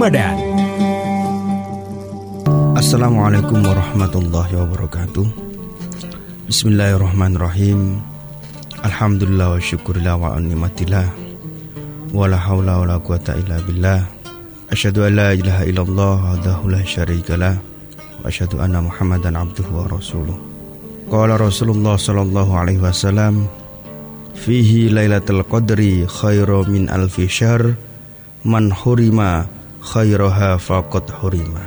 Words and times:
Ramadan. 0.00 0.32
Assalamualaikum 2.72 3.60
warahmatullahi 3.60 4.56
wabarakatuh. 4.56 5.28
Bismillahirrahmanirrahim. 6.48 8.00
Alhamdulillah 8.80 9.52
wa 9.52 9.60
syukurillah 9.60 10.16
wa 10.16 10.40
animatillah 10.40 11.04
Wa 12.16 12.32
la 12.32 12.40
hawla 12.40 12.80
wa 12.80 12.88
la 12.88 12.96
quwata 12.96 13.36
illa 13.44 13.60
billah. 13.60 14.08
Asyadu 14.72 15.04
an 15.04 15.20
la 15.20 15.36
ilaha 15.36 15.68
illallah 15.68 16.16
Adahu 16.40 16.72
la 16.72 16.80
syarikalah 16.80 17.60
Wa 17.60 18.32
asyadu 18.32 18.56
anna 18.56 18.80
muhammadan 18.80 19.36
abduhu 19.36 19.84
wa 19.84 19.84
rasuluh. 19.84 20.40
Qala 21.12 21.36
Rasulullah 21.36 22.00
sallallahu 22.00 22.56
alaihi 22.56 22.80
wasallam 22.80 23.52
Fihi 24.32 24.88
lailatul 24.88 25.44
qadri 25.44 26.08
khairu 26.08 26.64
min 26.72 26.88
alfi 26.88 27.28
syahr 27.28 27.76
Man 28.48 28.72
hurima 28.72 29.59
khairaha 29.80 30.60
faqad 30.60 31.08
hurima 31.20 31.64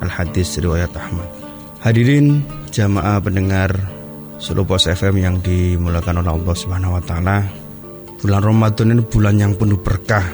Al-Hadis 0.00 0.58
riwayat 0.60 0.92
Ahmad 0.94 1.28
Hadirin 1.82 2.42
jamaah 2.74 3.22
pendengar 3.22 3.96
Seluruh 4.36 4.68
Pos 4.68 4.84
FM 4.84 5.16
yang 5.16 5.36
dimulakan 5.40 6.20
oleh 6.20 6.32
Allah 6.36 6.54
Subhanahu 6.56 7.00
wa 7.00 7.02
taala. 7.02 7.40
Bulan 8.20 8.44
Ramadan 8.44 8.92
ini 8.92 9.02
bulan 9.08 9.40
yang 9.40 9.56
penuh 9.56 9.80
berkah. 9.80 10.24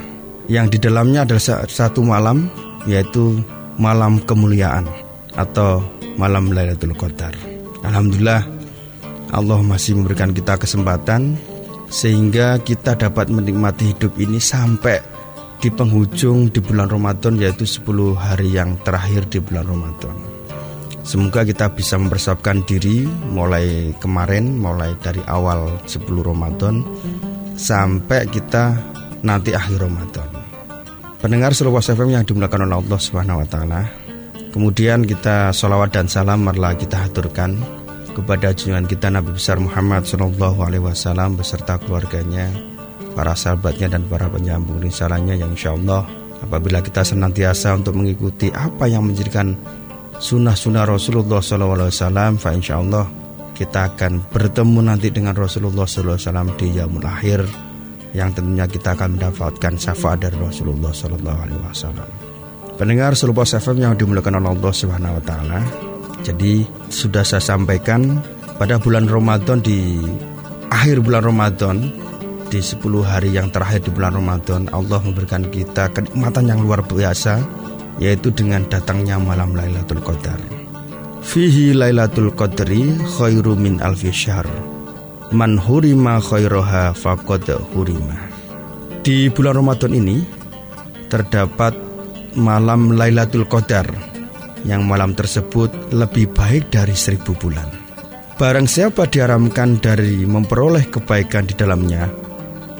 Yang 0.50 0.74
di 0.74 0.78
dalamnya 0.90 1.22
adalah 1.22 1.62
satu 1.70 2.02
malam 2.02 2.50
yaitu 2.90 3.38
malam 3.78 4.18
kemuliaan 4.26 4.90
atau 5.38 5.86
malam 6.18 6.50
Lailatul 6.50 6.98
Qadar. 6.98 7.30
Alhamdulillah 7.86 8.42
Allah 9.30 9.58
masih 9.62 9.94
memberikan 9.94 10.34
kita 10.34 10.58
kesempatan 10.58 11.38
sehingga 11.86 12.58
kita 12.58 12.98
dapat 12.98 13.30
menikmati 13.30 13.94
hidup 13.94 14.18
ini 14.18 14.42
sampai 14.42 14.98
di 15.62 15.70
penghujung 15.70 16.50
di 16.50 16.58
bulan 16.58 16.90
Ramadan 16.90 17.38
yaitu 17.38 17.62
10 17.62 18.18
hari 18.18 18.58
yang 18.58 18.74
terakhir 18.82 19.30
di 19.30 19.38
bulan 19.38 19.62
Ramadan. 19.70 20.16
Semoga 21.06 21.46
kita 21.46 21.70
bisa 21.70 21.94
mempersiapkan 22.02 22.66
diri 22.66 23.06
mulai 23.06 23.94
kemarin, 24.02 24.58
mulai 24.58 24.98
dari 24.98 25.22
awal 25.30 25.78
10 25.86 26.02
Ramadan 26.18 26.82
sampai 27.54 28.26
kita 28.26 28.74
nanti 29.22 29.54
akhir 29.54 29.86
Ramadan. 29.86 30.26
Pendengar 31.22 31.54
seluruh 31.54 31.78
FM 31.78 32.10
yang 32.10 32.26
dimulakan 32.26 32.66
oleh 32.66 32.82
Allah 32.82 32.98
Subhanahu 32.98 33.42
wa 33.42 33.46
taala. 33.46 33.82
Kemudian 34.50 35.06
kita 35.06 35.54
sholawat 35.54 35.94
dan 35.94 36.10
salam 36.10 36.42
marilah 36.42 36.74
kita 36.74 37.06
haturkan 37.06 37.54
kepada 38.12 38.50
junjungan 38.52 38.90
kita 38.90 39.08
Nabi 39.08 39.32
besar 39.32 39.56
Muhammad 39.62 40.04
Shallallahu 40.04 40.58
alaihi 40.60 40.84
wasallam 40.84 41.38
beserta 41.38 41.80
keluarganya, 41.80 42.52
para 43.12 43.36
sahabatnya 43.36 43.92
dan 43.92 44.08
para 44.08 44.26
penyambung 44.28 44.80
risalahnya 44.80 45.36
yang 45.36 45.52
insya 45.52 45.76
Allah 45.76 46.04
apabila 46.42 46.82
kita 46.82 47.06
senantiasa 47.06 47.76
untuk 47.76 47.96
mengikuti 47.96 48.50
apa 48.50 48.88
yang 48.90 49.06
menjadikan 49.06 49.54
sunnah-sunnah 50.18 50.84
Rasulullah 50.88 51.40
SAW 51.40 52.36
Fa 52.40 52.50
insya 52.52 52.82
Allah 52.82 53.06
kita 53.52 53.94
akan 53.94 54.32
bertemu 54.32 54.80
nanti 54.82 55.12
dengan 55.12 55.36
Rasulullah 55.36 55.86
SAW 55.86 56.56
di 56.58 56.66
Yaumul 56.74 57.06
Akhir 57.06 57.44
yang 58.12 58.32
tentunya 58.32 58.68
kita 58.68 58.92
akan 58.96 59.16
mendapatkan 59.16 59.72
syafaat 59.76 60.28
dari 60.28 60.36
Rasulullah 60.36 60.92
SAW. 60.92 62.32
Pendengar 62.76 63.16
seluruh 63.16 63.44
FM 63.44 63.78
yang 63.80 63.94
dimulakan 63.96 64.40
oleh 64.40 64.52
Allah 64.52 64.72
Subhanahu 64.72 65.16
Wa 65.20 65.24
Taala. 65.24 65.60
Jadi 66.22 66.64
sudah 66.92 67.24
saya 67.24 67.42
sampaikan 67.42 68.20
pada 68.56 68.78
bulan 68.78 69.08
Ramadan 69.08 69.58
di 69.60 70.00
akhir 70.70 71.02
bulan 71.02 71.22
Ramadan 71.24 71.76
di 72.52 72.60
10 72.60 72.84
hari 73.00 73.32
yang 73.32 73.48
terakhir 73.48 73.88
di 73.88 73.90
bulan 73.96 74.12
Ramadan 74.12 74.68
Allah 74.76 75.00
memberikan 75.00 75.48
kita 75.48 75.88
kenikmatan 75.96 76.52
yang 76.52 76.60
luar 76.60 76.84
biasa 76.84 77.40
yaitu 77.96 78.28
dengan 78.28 78.68
datangnya 78.68 79.16
malam 79.16 79.56
Lailatul 79.56 80.04
Qadar. 80.04 80.36
Fihi 81.24 81.72
Lailatul 81.72 82.28
Qadri 82.36 82.92
khairu 83.16 83.56
min 83.56 83.80
alfi 83.80 84.12
syahr. 84.12 84.44
Man 85.32 85.56
hurima 85.56 86.20
khairoha 86.20 86.92
faqad 86.92 87.56
hurima. 87.72 88.28
Di 89.00 89.32
bulan 89.32 89.64
Ramadan 89.64 89.96
ini 89.96 90.20
terdapat 91.08 91.72
malam 92.36 92.92
Lailatul 92.92 93.48
Qadar 93.48 93.88
yang 94.68 94.84
malam 94.84 95.16
tersebut 95.16 95.72
lebih 95.88 96.28
baik 96.36 96.68
dari 96.68 96.92
seribu 96.92 97.32
bulan. 97.32 97.80
Barang 98.36 98.68
siapa 98.68 99.08
diharamkan 99.08 99.80
dari 99.80 100.24
memperoleh 100.26 100.90
kebaikan 100.90 101.46
di 101.46 101.54
dalamnya, 101.54 102.21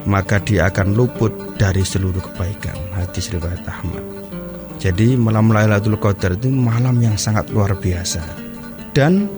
maka 0.06 0.42
dia 0.42 0.68
akan 0.70 0.94
luput 0.96 1.30
dari 1.58 1.82
seluruh 1.86 2.20
kebaikan. 2.32 2.74
Hadis 2.96 3.30
riwayat 3.30 3.62
Ahmad. 3.66 4.02
Jadi 4.82 5.14
malam 5.14 5.54
Lailatul 5.54 5.94
Qadar 5.98 6.34
itu 6.34 6.50
malam 6.50 6.98
yang 6.98 7.14
sangat 7.14 7.46
luar 7.54 7.78
biasa. 7.78 8.22
Dan 8.90 9.30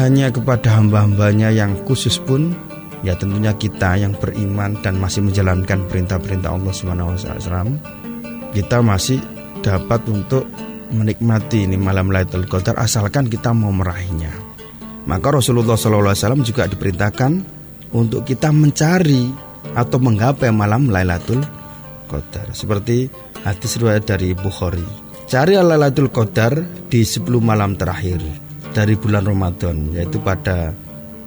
hanya 0.00 0.32
kepada 0.32 0.76
hamba-hambanya 0.80 1.52
yang 1.52 1.76
khusus 1.84 2.16
pun 2.16 2.56
ya 3.04 3.12
tentunya 3.12 3.52
kita 3.52 4.00
yang 4.00 4.16
beriman 4.16 4.80
dan 4.80 4.96
masih 4.96 5.20
menjalankan 5.24 5.84
perintah-perintah 5.88 6.50
Allah 6.52 6.72
SWT 6.72 7.48
kita 8.56 8.80
masih 8.80 9.20
dapat 9.60 10.00
untuk 10.08 10.48
menikmati 10.90 11.68
ini 11.68 11.76
malam 11.76 12.08
Lailatul 12.08 12.48
Qadar 12.48 12.80
asalkan 12.80 13.28
kita 13.28 13.52
mau 13.52 13.74
meraihnya. 13.74 14.32
Maka 15.06 15.38
Rasulullah 15.38 15.78
SAW 15.78 16.42
juga 16.42 16.66
diperintahkan 16.66 17.32
untuk 17.94 18.26
kita 18.26 18.50
mencari 18.50 19.45
atau 19.76 20.00
menggapai 20.00 20.48
malam 20.48 20.88
Lailatul 20.88 21.44
Qadar. 22.08 22.56
Seperti 22.56 23.12
Hadis 23.44 23.78
riwayat 23.78 24.08
dari 24.08 24.32
Bukhari. 24.32 24.82
Cari 25.28 25.54
Lailatul 25.60 26.08
Qadar 26.10 26.56
di 26.88 27.04
10 27.04 27.22
malam 27.38 27.76
terakhir 27.76 28.18
dari 28.72 28.96
bulan 28.96 29.28
Ramadan 29.28 29.92
yaitu 29.94 30.18
pada 30.18 30.72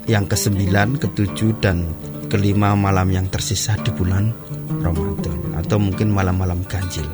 yang 0.10 0.26
ke-9, 0.26 0.66
ke-7 0.98 1.40
dan 1.62 1.86
kelima 2.28 2.74
malam 2.74 3.10
yang 3.14 3.30
tersisa 3.30 3.78
di 3.86 3.94
bulan 3.94 4.34
Ramadan 4.81 5.38
atau 5.58 5.78
mungkin 5.78 6.10
malam-malam 6.10 6.66
ganjil. 6.66 7.06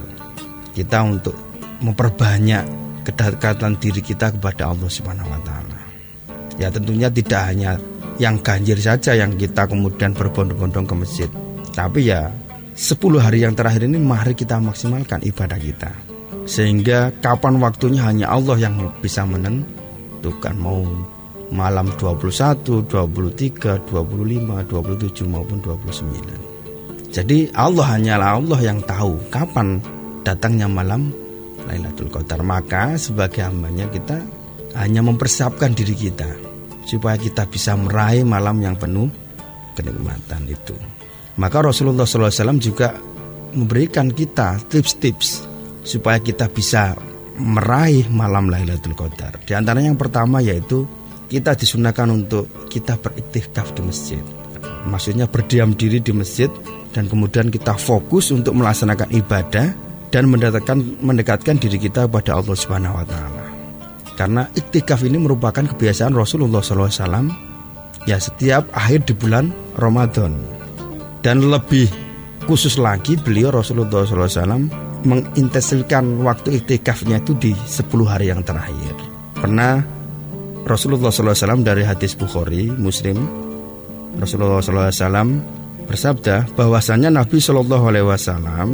Kita 0.71 1.03
untuk 1.03 1.35
memperbanyak 1.83 2.63
kedekatan 3.03 3.77
diri 3.79 4.01
kita 4.01 4.31
kepada 4.35 4.71
Allah 4.71 4.89
Subhanahu 4.91 5.29
wa 5.29 5.41
taala. 5.43 5.79
Ya 6.55 6.71
tentunya 6.71 7.11
tidak 7.11 7.41
hanya 7.51 7.75
yang 8.15 8.39
ganjil 8.39 8.79
saja 8.79 9.15
yang 9.15 9.35
kita 9.35 9.67
kemudian 9.67 10.15
berbondong-bondong 10.15 10.87
ke 10.87 10.95
masjid. 10.95 11.29
Tapi 11.75 12.07
ya 12.07 12.31
10 12.75 12.99
hari 13.19 13.43
yang 13.43 13.55
terakhir 13.55 13.87
ini 13.87 13.99
mari 13.99 14.35
kita 14.35 14.59
maksimalkan 14.59 15.23
ibadah 15.23 15.59
kita. 15.59 15.91
Sehingga 16.45 17.11
kapan 17.19 17.57
waktunya 17.59 18.05
hanya 18.05 18.31
Allah 18.31 18.55
yang 18.59 18.77
bisa 19.01 19.25
menentukan. 19.25 20.55
Mau 20.55 20.85
malam 21.51 21.91
21, 21.95 22.87
23, 22.87 23.79
25, 23.85 24.65
27 24.65 25.29
maupun 25.29 25.61
29 25.61 27.13
Jadi 27.13 27.53
Allah 27.53 27.85
hanyalah 27.95 28.29
Allah 28.41 28.59
yang 28.65 28.81
tahu 28.81 29.29
kapan 29.29 29.79
datangnya 30.25 30.67
malam 30.67 31.13
Lailatul 31.65 32.11
Qadar. 32.11 32.43
Maka 32.43 32.99
sebagai 32.99 33.45
hambanya 33.45 33.87
kita 33.89 34.19
hanya 34.75 34.99
mempersiapkan 34.99 35.71
diri 35.71 35.95
kita 35.95 36.54
Supaya 36.85 37.17
kita 37.17 37.49
bisa 37.49 37.73
meraih 37.73 38.21
malam 38.21 38.61
yang 38.61 38.77
penuh 38.77 39.09
kenikmatan 39.73 40.45
itu 40.45 40.77
maka 41.35 41.59
Rasulullah 41.59 42.07
SAW 42.07 42.59
juga 42.59 42.95
memberikan 43.55 44.11
kita 44.11 44.59
tips-tips 44.67 45.47
supaya 45.83 46.19
kita 46.19 46.47
bisa 46.51 46.95
meraih 47.35 48.07
malam 48.07 48.47
Lailatul 48.47 48.95
Qadar. 48.95 49.43
Di 49.43 49.51
antara 49.51 49.83
yang 49.83 49.99
pertama 49.99 50.39
yaitu 50.39 50.87
kita 51.27 51.55
disunahkan 51.55 52.07
untuk 52.07 52.47
kita 52.71 52.95
beriktikaf 52.95 53.75
di 53.75 53.81
masjid. 53.83 54.23
Maksudnya 54.87 55.27
berdiam 55.27 55.75
diri 55.75 55.99
di 55.99 56.15
masjid 56.15 56.47
dan 56.95 57.11
kemudian 57.11 57.51
kita 57.51 57.75
fokus 57.75 58.31
untuk 58.31 58.55
melaksanakan 58.55 59.11
ibadah 59.11 59.67
dan 60.13 60.31
mendekatkan 60.31 60.79
mendekatkan 61.03 61.59
diri 61.59 61.75
kita 61.75 62.07
kepada 62.07 62.39
Allah 62.39 62.55
Subhanahu 62.55 62.95
wa 62.95 63.03
taala. 63.03 63.44
Karena 64.15 64.47
iktikaf 64.55 65.03
ini 65.03 65.19
merupakan 65.19 65.63
kebiasaan 65.63 66.15
Rasulullah 66.15 66.63
SAW 66.63 67.27
ya 68.07 68.15
setiap 68.15 68.71
akhir 68.71 69.11
di 69.11 69.13
bulan 69.13 69.51
Ramadan 69.75 70.39
dan 71.19 71.43
lebih 71.43 71.91
khusus 72.47 72.79
lagi 72.79 73.19
beliau 73.19 73.51
Rasulullah 73.51 74.05
SAW 74.07 74.71
mengintensifkan 75.05 76.23
waktu 76.23 76.63
iktikafnya 76.63 77.19
itu 77.21 77.35
di 77.37 77.51
10 77.53 77.91
hari 78.07 78.31
yang 78.31 78.41
terakhir. 78.45 78.93
Pernah 79.35 79.83
Rasulullah 80.65 81.13
SAW 81.13 81.61
dari 81.61 81.85
hadis 81.85 82.17
Bukhari 82.17 82.73
Muslim 82.73 83.19
Rasulullah 84.17 84.63
SAW 84.63 85.29
bersabda 85.85 86.57
bahwasanya 86.57 87.13
Nabi 87.13 87.37
Wasallam 87.37 88.69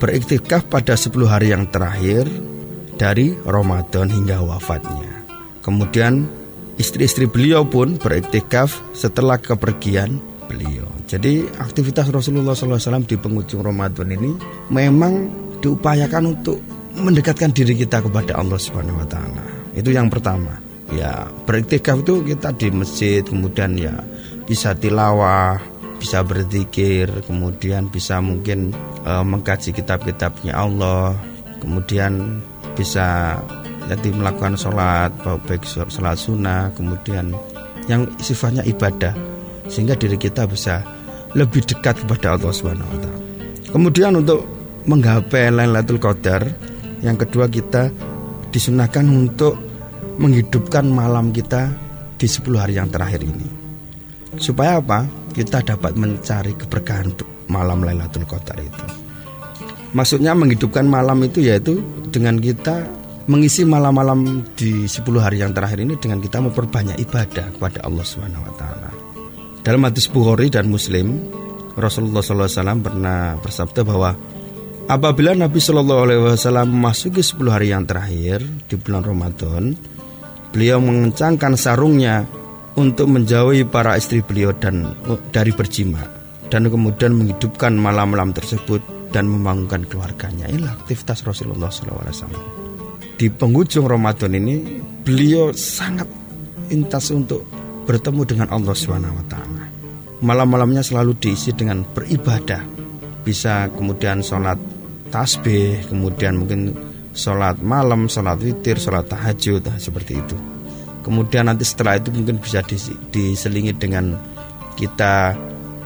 beriktikaf 0.00 0.70
pada 0.70 0.96
10 0.96 1.12
hari 1.28 1.52
yang 1.52 1.68
terakhir 1.68 2.24
dari 2.98 3.38
Ramadan 3.46 4.10
hingga 4.10 4.42
wafatnya. 4.42 5.24
Kemudian 5.62 6.26
istri-istri 6.76 7.30
beliau 7.30 7.62
pun 7.62 7.96
beriktikaf 7.96 8.82
setelah 8.92 9.38
kepergian 9.38 10.18
beliau. 10.50 10.88
Jadi 11.08 11.46
aktivitas 11.56 12.10
Rasulullah 12.12 12.52
SAW 12.52 13.06
di 13.06 13.16
penghujung 13.16 13.64
Ramadan 13.64 14.12
ini 14.12 14.34
memang 14.68 15.30
diupayakan 15.62 16.36
untuk 16.36 16.58
mendekatkan 16.98 17.54
diri 17.54 17.78
kita 17.78 18.02
kepada 18.02 18.36
Allah 18.36 18.58
Subhanahu 18.58 19.00
wa 19.00 19.08
taala. 19.08 19.44
Itu 19.72 19.94
yang 19.94 20.10
pertama. 20.10 20.58
Ya, 20.88 21.28
beriktikaf 21.44 22.00
itu 22.00 22.24
kita 22.24 22.56
di 22.56 22.72
masjid, 22.72 23.20
kemudian 23.20 23.76
ya 23.76 23.92
bisa 24.48 24.72
tilawah, 24.72 25.60
bisa 26.00 26.24
berzikir, 26.24 27.12
kemudian 27.28 27.92
bisa 27.92 28.24
mungkin 28.24 28.72
e, 29.04 29.12
mengkaji 29.20 29.76
kitab-kitabnya 29.76 30.56
Allah, 30.56 31.12
kemudian 31.60 32.40
bisa 32.78 33.34
jadi 33.90 34.08
melakukan 34.14 34.54
sholat 34.54 35.10
baik 35.26 35.66
sholat 35.66 36.14
sunnah 36.14 36.70
kemudian 36.78 37.34
yang 37.90 38.06
sifatnya 38.22 38.62
ibadah 38.62 39.16
sehingga 39.66 39.98
diri 39.98 40.14
kita 40.14 40.46
bisa 40.46 40.86
lebih 41.34 41.64
dekat 41.66 41.98
kepada 42.04 42.36
Allah 42.38 42.52
Subhanahu 42.54 42.88
wa. 42.88 43.10
Kemudian 43.68 44.16
untuk 44.16 44.44
menggapai 44.88 45.52
Lailatul 45.52 46.00
Qadar 46.00 46.46
yang 47.04 47.20
kedua 47.20 47.50
kita 47.52 47.92
disunahkan 48.48 49.04
untuk 49.04 49.60
menghidupkan 50.16 50.88
malam 50.88 51.30
kita 51.30 51.68
di 52.16 52.26
10 52.26 52.48
hari 52.56 52.74
yang 52.80 52.88
terakhir 52.88 53.20
ini. 53.22 53.48
Supaya 54.40 54.80
apa? 54.80 55.04
Kita 55.36 55.60
dapat 55.60 55.94
mencari 55.94 56.56
keberkahan 56.56 57.12
malam 57.52 57.84
Lailatul 57.84 58.24
Qadar 58.24 58.56
itu. 58.60 59.07
Maksudnya 59.96 60.36
menghidupkan 60.36 60.84
malam 60.84 61.24
itu 61.24 61.40
yaitu 61.40 61.80
dengan 62.12 62.36
kita 62.36 62.84
mengisi 63.28 63.64
malam-malam 63.64 64.44
di 64.56 64.88
10 64.88 65.04
hari 65.20 65.44
yang 65.44 65.52
terakhir 65.52 65.84
ini 65.84 66.00
dengan 66.00 66.20
kita 66.20 66.40
memperbanyak 66.40 66.96
ibadah 66.96 67.52
kepada 67.56 67.84
Allah 67.84 68.04
Subhanahu 68.04 68.42
wa 68.44 68.54
taala. 68.56 68.90
Dalam 69.60 69.84
hadis 69.84 70.08
Bukhari 70.08 70.48
dan 70.48 70.72
Muslim, 70.72 71.28
Rasulullah 71.76 72.24
SAW 72.24 72.80
pernah 72.80 73.36
bersabda 73.36 73.84
bahwa 73.84 74.16
apabila 74.88 75.36
Nabi 75.36 75.60
Shallallahu 75.60 76.00
Alaihi 76.08 76.20
Wasallam 76.24 76.72
memasuki 76.72 77.20
10 77.20 77.52
hari 77.52 77.68
yang 77.76 77.84
terakhir 77.84 78.40
di 78.64 78.74
bulan 78.80 79.04
Ramadan, 79.04 79.76
beliau 80.56 80.80
mengencangkan 80.80 81.52
sarungnya 81.60 82.24
untuk 82.80 83.12
menjauhi 83.12 83.68
para 83.68 84.00
istri 84.00 84.24
beliau 84.24 84.56
dan 84.56 84.96
dari 85.28 85.52
berjima 85.52 86.00
dan 86.48 86.64
kemudian 86.72 87.12
menghidupkan 87.12 87.76
malam-malam 87.76 88.32
tersebut 88.32 88.80
dan 89.10 89.28
membangunkan 89.28 89.88
keluarganya. 89.88 90.48
Inilah 90.48 90.76
aktivitas 90.78 91.24
Rasulullah 91.24 91.72
SAW 91.72 92.68
di 93.18 93.26
penghujung 93.34 93.90
Ramadan 93.90 94.30
ini 94.38 94.62
beliau 95.02 95.50
sangat 95.50 96.06
intas 96.70 97.10
untuk 97.10 97.42
bertemu 97.82 98.22
dengan 98.22 98.48
Allah 98.54 98.78
taala. 99.26 99.66
Malam-malamnya 100.22 100.86
selalu 100.86 101.18
diisi 101.18 101.50
dengan 101.50 101.82
beribadah. 101.82 102.62
Bisa 103.26 103.74
kemudian 103.74 104.22
sholat 104.22 104.56
tasbih, 105.10 105.90
kemudian 105.90 106.38
mungkin 106.38 106.72
sholat 107.10 107.58
malam, 107.58 108.06
sholat 108.06 108.38
witir, 108.38 108.78
sholat 108.78 109.10
tahajud, 109.10 109.66
nah, 109.66 109.76
seperti 109.82 110.22
itu. 110.22 110.36
Kemudian 111.02 111.50
nanti 111.50 111.66
setelah 111.66 111.98
itu 111.98 112.14
mungkin 112.14 112.38
bisa 112.38 112.62
diselingi 113.10 113.74
dengan 113.74 114.14
kita 114.78 115.34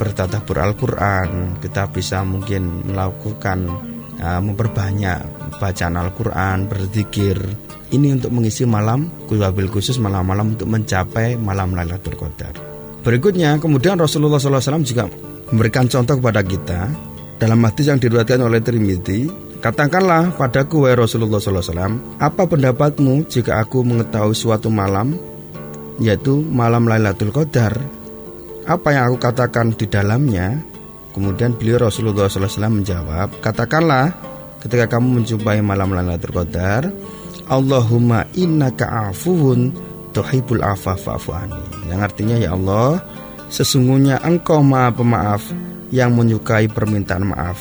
bertatah 0.02 0.42
Al-Quran, 0.42 1.62
kita 1.62 1.86
bisa 1.94 2.26
mungkin 2.26 2.90
melakukan 2.90 3.70
uh, 4.18 4.42
memperbanyak 4.42 5.22
bacaan 5.62 5.94
Al-Quran, 5.94 6.66
berzikir. 6.66 7.38
Ini 7.94 8.18
untuk 8.18 8.34
mengisi 8.34 8.66
malam, 8.66 9.06
wabil 9.30 9.70
khusus 9.70 10.02
malam-malam 10.02 10.58
untuk 10.58 10.66
mencapai 10.66 11.38
malam 11.38 11.78
Lailatul 11.78 12.18
Qadar. 12.18 12.56
Berikutnya, 13.06 13.60
kemudian 13.62 14.00
Rasulullah 14.00 14.42
SAW 14.42 14.82
juga 14.82 15.06
memberikan 15.52 15.86
contoh 15.86 16.18
kepada 16.18 16.40
kita 16.42 16.90
dalam 17.36 17.60
hadis 17.62 17.92
yang 17.92 18.02
diriwayatkan 18.02 18.42
oleh 18.42 18.58
Trimiti. 18.64 19.30
Katakanlah 19.62 20.34
padaku 20.34 20.88
wahai 20.88 20.98
Rasulullah 20.98 21.38
SAW, 21.38 22.18
apa 22.18 22.42
pendapatmu 22.50 23.30
jika 23.30 23.62
aku 23.62 23.86
mengetahui 23.86 24.34
suatu 24.34 24.66
malam, 24.66 25.14
yaitu 26.02 26.42
malam 26.42 26.90
Lailatul 26.90 27.30
Qadar? 27.30 28.01
Apa 28.62 28.94
yang 28.94 29.10
aku 29.10 29.18
katakan 29.18 29.74
di 29.74 29.90
dalamnya? 29.90 30.54
Kemudian 31.12 31.58
beliau 31.58 31.90
Rasulullah 31.90 32.30
SAW 32.30 32.72
menjawab, 32.72 33.42
katakanlah 33.42 34.14
ketika 34.62 34.96
kamu 34.96 35.20
menjumpai 35.20 35.60
malam 35.60 35.92
Lailatul 35.92 36.32
Qadar, 36.32 36.88
Allahumma 37.50 38.24
innaka 38.38 39.10
afuun 39.10 39.74
tuhibul 40.14 40.62
afa 40.62 40.94
fa'fuani. 40.94 41.90
Yang 41.90 42.00
artinya 42.00 42.36
ya 42.38 42.54
Allah, 42.54 43.02
sesungguhnya 43.50 44.22
Engkau 44.22 44.62
Maha 44.62 44.94
Pemaaf 44.94 45.42
yang 45.90 46.14
menyukai 46.14 46.70
permintaan 46.70 47.28
maaf. 47.28 47.58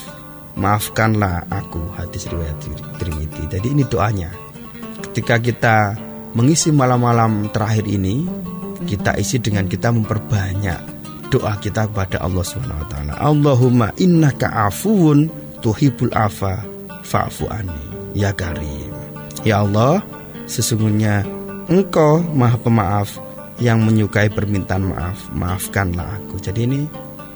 Maafkanlah 0.55 1.49
aku 1.49 1.81
hadis 1.97 2.29
riwayat 2.29 2.55
Tirmidzi. 3.01 3.43
Jadi 3.49 3.67
ini 3.73 3.83
doanya. 3.89 4.29
Ketika 5.11 5.41
kita 5.41 5.77
mengisi 6.37 6.71
malam-malam 6.71 7.49
terakhir 7.51 7.83
ini, 7.89 8.23
kita 8.85 9.17
isi 9.19 9.39
dengan 9.39 9.67
kita 9.67 9.91
memperbanyak 9.91 10.90
doa 11.31 11.55
kita 11.57 11.87
kepada 11.87 12.19
Allah 12.19 12.43
Subhanahu 12.43 12.83
wa 12.83 12.87
taala. 12.91 13.13
Allahumma 13.17 13.87
innaka 13.97 14.51
afuwun 14.67 15.31
tuhibul 15.63 16.11
afa 16.11 16.61
fa'fu 17.07 17.47
anni 17.47 17.85
ya 18.13 18.35
karim. 18.35 18.91
Ya 19.47 19.63
Allah, 19.63 20.03
sesungguhnya 20.45 21.23
Engkau 21.71 22.19
Maha 22.35 22.59
Pemaaf 22.59 23.15
yang 23.63 23.81
menyukai 23.87 24.27
permintaan 24.27 24.91
maaf. 24.91 25.31
Maafkanlah 25.31 26.19
aku. 26.19 26.41
Jadi 26.43 26.67
ini 26.67 26.81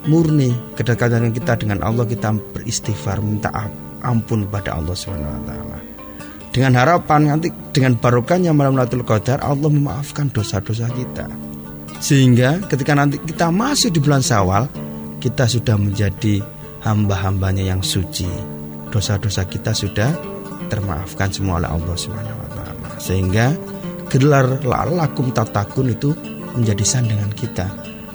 murni 0.06 0.52
kedekatan 0.76 1.32
kita 1.32 1.56
dengan 1.58 1.80
Allah 1.82 2.04
kita 2.04 2.30
beristighfar 2.52 3.18
minta 3.24 3.50
ampun 4.04 4.44
kepada 4.46 4.76
Allah 4.78 4.94
Subhanahu 4.94 5.34
wa 5.40 5.42
taala. 5.48 5.78
Dengan 6.54 6.72
harapan 6.78 7.20
nanti 7.36 7.52
dengan 7.74 8.00
barokahnya 8.00 8.56
malam 8.56 8.80
Lailatul 8.80 9.04
Qadar 9.04 9.44
Allah 9.44 9.68
memaafkan 9.68 10.32
dosa-dosa 10.32 10.88
kita. 10.88 11.28
Sehingga 12.00 12.62
ketika 12.68 12.92
nanti 12.92 13.16
kita 13.18 13.48
masuk 13.48 13.96
di 13.96 14.00
bulan 14.00 14.22
Syawal, 14.22 14.68
kita 15.18 15.48
sudah 15.48 15.74
menjadi 15.80 16.44
hamba-hambanya 16.86 17.66
yang 17.66 17.82
suci. 17.82 18.28
Dosa-dosa 18.92 19.48
kita 19.48 19.74
sudah 19.74 20.14
termaafkan 20.70 21.30
semua 21.34 21.58
oleh 21.58 21.70
Allah 21.70 21.96
Subhanahu 21.98 22.38
wa 22.38 22.50
taala. 22.54 22.90
Sehingga 23.02 23.46
gelar 24.06 24.62
lalakum 24.62 25.34
tatakun 25.34 25.92
itu 25.92 26.14
menjadi 26.54 26.84
sandangan 26.86 27.32
kita, 27.34 27.66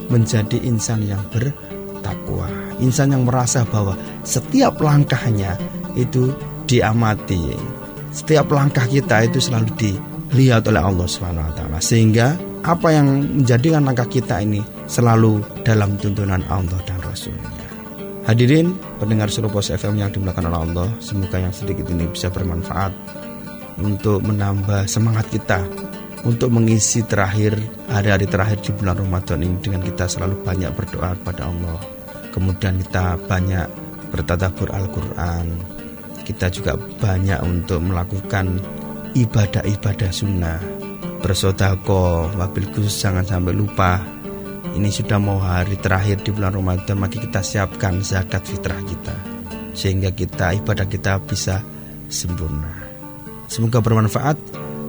menjadi 0.08 0.58
insan 0.64 1.04
yang 1.06 1.22
bertakwa, 1.30 2.48
insan 2.80 3.14
yang 3.14 3.28
merasa 3.28 3.68
bahwa 3.68 3.94
setiap 4.24 4.80
langkahnya 4.80 5.60
itu 6.00 6.32
diamati. 6.66 7.54
Setiap 8.12 8.52
langkah 8.52 8.88
kita 8.88 9.24
itu 9.24 9.40
selalu 9.40 9.68
dilihat 9.80 10.68
oleh 10.68 10.84
Allah 10.84 11.08
Subhanahu 11.08 11.48
wa 11.48 11.54
taala. 11.56 11.80
Sehingga 11.80 12.51
apa 12.62 12.94
yang 12.94 13.42
menjadikan 13.42 13.82
langkah 13.82 14.06
kita 14.06 14.38
ini 14.42 14.62
selalu 14.86 15.42
dalam 15.66 15.98
tuntunan 15.98 16.46
Allah 16.46 16.78
dan 16.86 17.02
Rasulnya. 17.02 17.50
Hadirin 18.22 18.78
pendengar 19.02 19.34
Surupos 19.34 19.74
FM 19.74 19.98
yang 19.98 20.14
dimulakan 20.14 20.54
oleh 20.54 20.60
Allah, 20.70 20.90
semoga 21.02 21.42
yang 21.42 21.50
sedikit 21.50 21.90
ini 21.90 22.06
bisa 22.06 22.30
bermanfaat 22.30 22.94
untuk 23.82 24.22
menambah 24.22 24.86
semangat 24.86 25.26
kita 25.34 25.66
untuk 26.22 26.54
mengisi 26.54 27.02
terakhir 27.02 27.58
hari-hari 27.90 28.30
terakhir 28.30 28.62
di 28.62 28.72
bulan 28.78 29.02
Ramadan 29.02 29.42
ini 29.42 29.58
dengan 29.58 29.82
kita 29.82 30.06
selalu 30.06 30.46
banyak 30.46 30.70
berdoa 30.78 31.18
kepada 31.18 31.50
Allah. 31.50 31.80
Kemudian 32.30 32.78
kita 32.86 33.18
banyak 33.26 33.68
bertadabur 34.14 34.70
Al-Quran. 34.70 35.46
Kita 36.22 36.54
juga 36.54 36.78
banyak 36.78 37.42
untuk 37.42 37.82
melakukan 37.82 38.62
ibadah-ibadah 39.18 40.12
sunnah 40.14 40.81
bersodako. 41.22 42.28
Wabil 42.36 42.68
khusus 42.74 42.98
jangan 43.00 43.24
sampai 43.24 43.54
lupa. 43.54 44.02
Ini 44.72 44.90
sudah 44.90 45.20
mau 45.22 45.38
hari 45.38 45.78
terakhir 45.78 46.26
di 46.26 46.34
bulan 46.34 46.56
Ramadan 46.56 46.98
maka 46.98 47.20
kita 47.20 47.44
siapkan 47.44 48.00
zakat 48.02 48.44
fitrah 48.48 48.80
kita 48.88 49.16
sehingga 49.72 50.12
kita 50.12 50.56
ibadah 50.64 50.88
kita 50.88 51.20
bisa 51.24 51.64
sempurna. 52.12 52.72
Semoga 53.48 53.80
bermanfaat. 53.80 54.36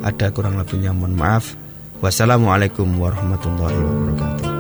Ada 0.03 0.35
kurang 0.35 0.59
lebihnya 0.59 0.91
mohon 0.91 1.15
maaf. 1.15 1.55
Wassalamualaikum 2.03 2.91
warahmatullahi 2.99 3.79
wabarakatuh. 3.79 4.51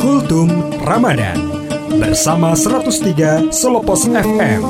Kultum 0.00 0.48
Ramadan 0.80 1.61
bersama 2.02 2.50
103 2.58 3.54
Solo 3.54 3.78
Pos 3.78 4.10
FM. 4.10 4.62